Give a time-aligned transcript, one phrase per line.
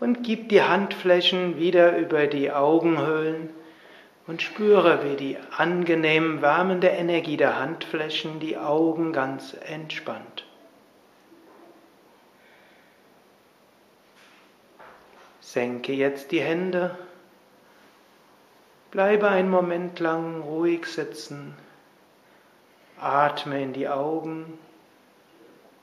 [0.00, 3.48] und gib die Handflächen wieder über die Augenhöhlen
[4.26, 10.44] und spüre, wie die angenehm wärmende Energie der Handflächen die Augen ganz entspannt.
[15.40, 16.96] Senke jetzt die Hände.
[18.90, 21.54] Bleibe einen Moment lang ruhig sitzen.
[22.98, 24.58] Atme in die Augen.